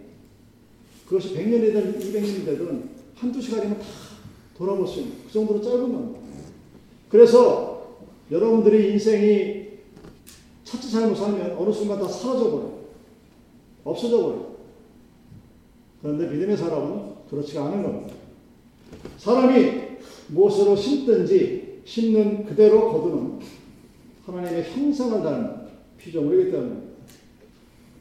그것이 1.06 1.34
100년이든 1.34 2.00
200년이 2.00 2.44
되든 2.44 2.90
한두 3.14 3.40
시간이면 3.40 3.78
다 3.78 3.86
돌아볼 4.56 4.86
수 4.86 5.00
있는 5.00 5.12
그 5.26 5.32
정도로 5.32 5.60
짧은 5.60 5.80
겁니다. 5.80 6.20
그래서 7.08 7.98
여러분들이 8.30 8.92
인생이 8.92 9.66
차트 10.64 10.90
잘못 10.90 11.14
살면 11.14 11.56
어느 11.56 11.72
순간 11.72 12.00
다 12.00 12.08
사라져 12.08 12.50
버려요. 12.50 12.78
없어져 13.84 14.16
버려요. 14.20 14.56
그런데 16.02 16.28
믿음의 16.28 16.56
사람은 16.56 17.14
그렇지가 17.30 17.66
않은 17.66 17.82
겁니다. 17.82 18.14
사람이 19.18 19.82
무엇으로 20.28 20.74
심든지 20.74 21.82
심는 21.84 22.46
그대로 22.46 22.92
거두는 22.92 23.38
하나님의 24.24 24.64
형상을 24.64 25.22
닮은 25.22 25.66
피조물이기 25.98 26.50
때문입니다. 26.50 26.85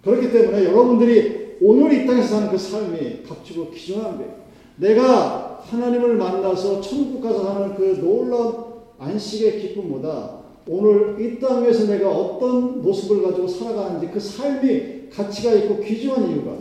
그렇기 0.05 0.31
때문에 0.31 0.65
여러분들이 0.65 1.57
오늘 1.61 1.91
이 1.91 2.05
땅에서 2.05 2.27
사는 2.27 2.51
그 2.51 2.57
삶이 2.57 3.23
값지고 3.27 3.71
귀중한 3.71 4.17
거예요. 4.17 4.45
내가 4.77 5.61
하나님을 5.63 6.15
만나서 6.15 6.79
천국 6.79 7.21
가서 7.21 7.43
사는 7.43 7.75
그 7.75 7.99
놀라운 7.99 8.65
안식의 8.99 9.61
기쁨보다 9.61 10.41
오늘 10.67 11.19
이 11.19 11.39
땅에서 11.39 11.87
내가 11.87 12.09
어떤 12.09 12.83
모습을 12.83 13.23
가지고 13.23 13.47
살아가는지 13.47 14.09
그 14.11 14.19
삶이 14.19 15.09
가치가 15.11 15.53
있고 15.53 15.79
귀중한 15.79 16.29
이유가 16.29 16.55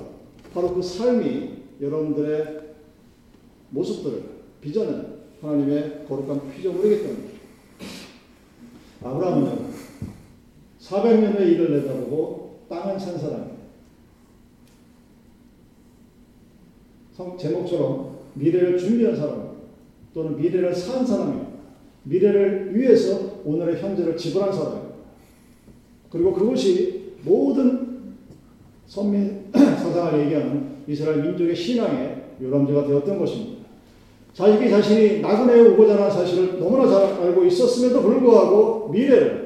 바로 0.55 0.73
그 0.73 0.83
삶이 0.83 1.51
여러분들의 1.83 2.61
모습들을 3.71 4.23
빚어낸 4.63 5.19
하나님의 5.43 6.07
거룩한 6.09 6.51
피조물이기 6.51 7.03
때문입니다. 7.03 7.35
아브라함은 9.03 9.59
400년의 10.81 11.41
일을 11.41 11.83
내다보고 11.83 12.45
땅을 12.69 12.99
산 12.99 13.19
사람입니다. 13.19 13.55
제목처럼 17.39 18.19
미래를 18.35 18.79
준비한 18.79 19.17
사람 19.17 19.55
또는 20.13 20.37
미래를 20.37 20.75
산 20.75 21.07
사람입니다. 21.07 21.49
미래를 22.05 22.77
위해서 22.77 23.41
오늘의 23.45 23.81
현재를 23.81 24.17
지불한 24.17 24.53
사람입니다. 24.53 24.95
그리고 26.11 26.33
그것이 26.33 27.15
모든 27.25 28.15
선민 28.87 29.47
사상을 29.53 30.25
얘기하는 30.25 30.75
이스라엘 30.87 31.23
민족의 31.23 31.57
신앙의 31.57 32.25
요람지가 32.43 32.87
되었던 32.87 33.19
것입니다. 33.19 33.65
자기 34.33 34.69
자신이 34.69 35.21
나그네에 35.21 35.61
오고자 35.61 35.95
하는 35.95 36.11
사실을 36.11 36.59
너무나 36.59 36.89
잘 36.89 37.21
알고 37.23 37.45
있었음에도 37.45 38.03
불구하고 38.03 38.89
미래를 38.89 39.44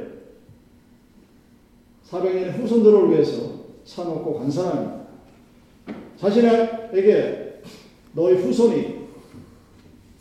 400년의 2.10 2.52
후손들을 2.58 3.10
위해서 3.10 3.58
사놓고 3.84 4.38
간 4.38 4.50
사람입니다. 4.50 5.08
자신에게 6.18 7.62
너희 8.14 8.34
후손이 8.36 8.98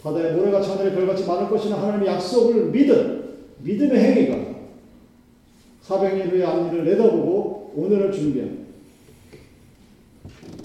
바다의 0.01 0.35
모래가 0.35 0.61
하늘의 0.61 0.93
별같이 0.93 1.25
많을 1.25 1.49
것이나 1.49 1.81
하나님의 1.81 2.07
약속을 2.07 2.71
믿은 2.71 3.17
믿음의 3.59 3.99
행위가 3.99 4.57
400년 5.83 6.31
후의 6.31 6.43
앞일을 6.43 6.85
내다보고 6.85 7.73
오늘을 7.75 8.11
준비한 8.11 8.67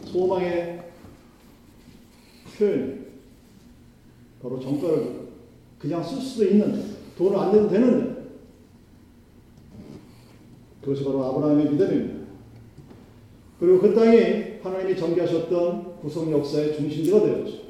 소망의 0.05 0.83
표현 2.59 3.07
바로 4.43 4.61
정가를 4.61 5.23
그냥 5.79 6.03
쓸 6.03 6.21
수도 6.21 6.45
있는데 6.47 6.83
돈을 7.17 7.39
안 7.39 7.53
내도 7.53 7.69
되는데 7.69 8.22
그것이 10.83 11.05
바로 11.05 11.25
아브라함의 11.25 11.71
믿음입니다. 11.71 12.23
그리고 13.59 13.79
그 13.79 13.95
땅이 13.95 14.61
하나님이 14.63 14.97
전개하셨던 14.97 16.01
구성 16.01 16.31
역사의 16.33 16.77
중심지가 16.77 17.21
되었죠. 17.21 17.63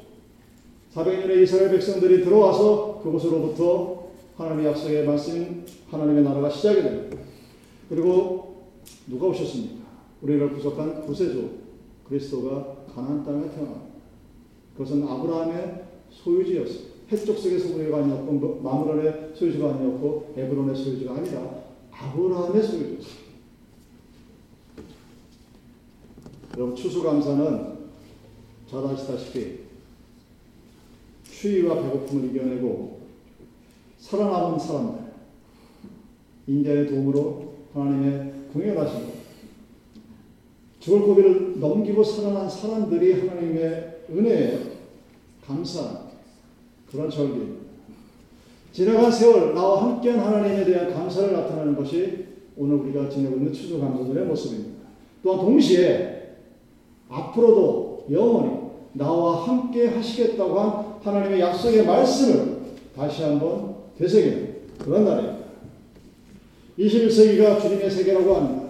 400년의 0.95 1.43
이스라엘 1.43 1.71
백성들이 1.71 2.23
들어와서 2.23 2.99
그곳으로부터 3.03 4.07
하나님의 4.37 4.65
약속의 4.71 5.05
말씀, 5.05 5.65
하나님의 5.89 6.23
나라가 6.23 6.49
시작이 6.49 6.81
됩니다. 6.81 7.17
그리고 7.89 8.63
누가 9.07 9.27
오셨습니까? 9.27 9.83
우리를 10.21 10.53
구속한 10.53 11.05
구세주 11.05 11.49
그리스도가 12.07 12.77
가나안 12.93 13.23
땅에 13.23 13.41
태어납니다. 13.49 13.93
그것은 14.73 15.07
아브라함의 15.07 15.83
소유지였어요. 16.09 16.93
해쪽 17.11 17.37
속의 17.37 17.59
소유가 17.59 17.99
아니었고 17.99 18.61
마므란의 18.63 19.31
소유지가 19.35 19.75
아니었고 19.75 20.33
에브론의 20.35 20.75
소유지가 20.75 21.13
아니라 21.15 21.62
아브라함의 21.97 22.63
소유지였어요. 22.63 23.23
여러분 26.55 26.75
추수감사는 26.75 27.73
잘 28.69 28.85
아시다시피 28.85 29.59
추위와 31.23 31.81
배고픔을 31.81 32.29
이겨내고 32.29 33.01
살아남은 33.97 34.59
사람들 34.59 35.13
인간의 36.47 36.87
도움으로 36.87 37.53
하나님의 37.73 38.33
궁행하시고 38.51 39.13
죽을 40.79 41.01
고비를 41.01 41.59
넘기고 41.59 42.03
살아난 42.03 42.49
사람들이 42.49 43.27
하나님의 43.27 44.05
은혜에 44.09 44.77
감사한 45.45 46.11
그런 46.91 47.09
절기입니다. 47.09 47.62
지나간 48.73 49.11
세월 49.11 49.53
나와 49.53 49.83
함께한 49.83 50.19
하나님에 50.19 50.65
대한 50.65 50.91
감사를 50.91 51.31
나타내는 51.31 51.75
것이 51.75 52.25
오늘 52.57 52.77
우리가 52.77 53.07
지내고 53.07 53.37
있는 53.37 53.53
추수 53.53 53.79
감사절의 53.79 54.25
모습입니다. 54.25 54.83
또한 55.21 55.41
동시에 55.41 56.37
앞으로도 57.07 58.07
영원히 58.11 58.63
나와 58.93 59.47
함께 59.47 59.87
하시겠다고 59.87 60.59
한 60.59 60.93
하나님의 61.03 61.39
약속의 61.39 61.85
말씀을 61.85 62.57
다시 62.95 63.21
한번 63.21 63.75
되새기는 63.97 64.55
그런 64.79 65.05
날입니다. 65.05 65.37
21세기가 66.79 67.61
주님의 67.61 67.91
세계라고 67.91 68.35
합니다. 68.35 68.63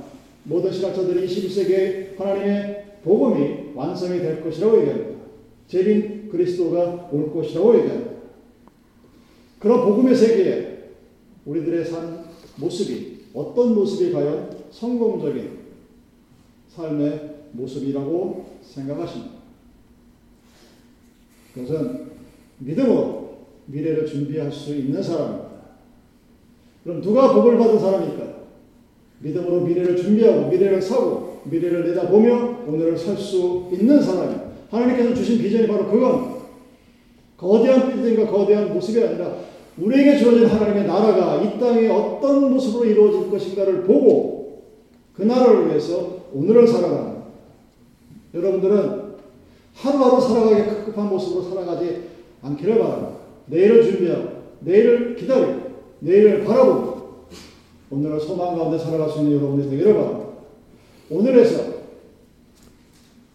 모든 0.43 0.69
신학자들이 0.69 1.25
21세기에 1.25 2.17
하나님의 2.17 2.83
복음이 3.05 3.71
완성이 3.73 4.19
될 4.19 4.43
것이라고 4.43 4.81
얘기합니다. 4.81 5.19
재림 5.69 6.29
그리스도가 6.29 7.09
올 7.11 7.33
것이라고 7.33 7.79
얘기합니다. 7.79 8.11
그런 9.63 9.85
복음의 9.85 10.13
세계에 10.13 10.89
우리들의 11.45 11.85
산 11.85 12.25
모습이 12.57 13.19
어떤 13.33 13.73
모습이 13.73 14.11
과연 14.11 14.49
성공적인 14.69 15.57
삶의 16.67 17.35
모습이라고 17.53 18.45
생각하십니까? 18.61 19.35
그것은 21.53 22.11
믿음으로 22.59 23.37
미래를 23.67 24.05
준비할 24.05 24.51
수 24.51 24.75
있는 24.75 25.01
사람입니다. 25.01 25.49
그럼 26.83 27.01
누가 27.01 27.33
복을 27.33 27.57
받은 27.57 27.79
사람일까? 27.79 28.33
믿음으로 29.19 29.61
미래를 29.61 29.95
준비하고 29.95 30.49
미래를 30.49 30.81
사고 30.81 31.41
미래를 31.45 31.87
내다보며 31.87 32.65
오늘을 32.67 32.97
살 32.97 33.17
수 33.17 33.69
있는 33.71 34.01
사람이 34.01 34.35
하나님께서 34.69 35.13
주신 35.13 35.37
비전이 35.37 35.67
바로 35.67 35.89
그건 35.89 36.33
거대한 37.37 37.93
빌딩과 37.93 38.29
거대한 38.29 38.73
모습이 38.73 39.01
아니라 39.01 39.52
우리에게 39.77 40.17
주어진 40.17 40.45
하나님의 40.45 40.85
나라가 40.85 41.41
이 41.41 41.59
땅에 41.59 41.87
어떤 41.89 42.51
모습으로 42.51 42.85
이루어질 42.85 43.29
것인가를 43.31 43.83
보고 43.83 44.63
그 45.13 45.23
나라를 45.23 45.67
위해서 45.67 46.23
오늘을 46.33 46.67
살아가는 46.67 47.23
여러분들은 48.33 49.03
하루하루 49.73 50.21
살아가기 50.21 50.69
급급한 50.69 51.09
모습으로 51.09 51.49
살아가지 51.49 52.03
않기를 52.41 52.79
바랍니다. 52.79 53.13
내일을 53.47 53.83
준비하고 53.83 54.29
내일을 54.61 55.15
기다리고 55.15 55.61
내일을 55.99 56.43
바라보고 56.43 57.27
오늘을 57.89 58.19
소망 58.19 58.55
가운데 58.55 58.77
살아갈 58.77 59.09
수 59.09 59.19
있는 59.19 59.37
여러분이 59.37 59.69
되기를 59.69 59.93
바랍니다. 59.93 60.29
오늘에서 61.09 61.73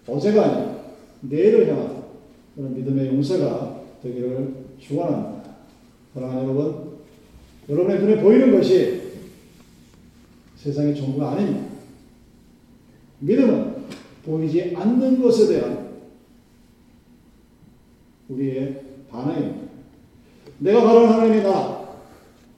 어제가 0.06 0.44
아니라 0.44 0.76
내일을 1.20 1.68
향한 1.68 2.02
그런 2.54 2.74
믿음의 2.74 3.08
용서가 3.08 3.82
되기를 4.02 4.54
축원합니다. 4.78 5.37
사랑하는 6.14 6.44
여러분, 6.44 6.98
여러분의 7.68 8.00
눈에 8.00 8.22
보이는 8.22 8.50
것이 8.52 9.02
세상의 10.56 10.96
전부가 10.96 11.32
아닙니다. 11.32 11.68
믿음은 13.20 13.76
보이지 14.24 14.74
않는 14.74 15.22
것에 15.22 15.48
대한 15.48 15.88
우리의 18.28 18.84
반응입니다. 19.10 19.68
내가 20.58 20.82
바라는 20.82 21.08
하나님의 21.08 21.42
나라, 21.42 21.98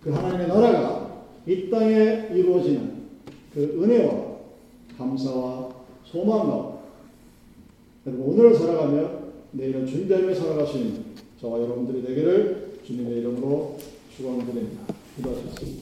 그 0.02 0.10
하나님의 0.10 0.48
나라가 0.48 1.24
이 1.46 1.68
땅에 1.70 2.28
이루어지는 2.32 3.00
그 3.52 3.82
은혜와 3.82 4.30
감사와 4.96 5.70
소망과 6.04 6.80
여러분 8.06 8.26
오늘을 8.26 8.54
살아가며 8.54 9.20
내일을 9.52 9.86
준비하며 9.86 10.34
살아갈 10.34 10.66
수 10.66 10.78
있는 10.78 11.04
저와 11.40 11.60
여러분들이 11.60 12.02
되기를 12.02 12.69
주님의 12.90 13.18
이름으로 13.18 13.78
축원드립니다. 14.16 14.82
기도하셨습니다. 15.14 15.80